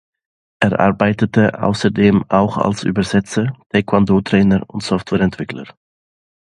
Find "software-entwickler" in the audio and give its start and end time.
4.81-5.67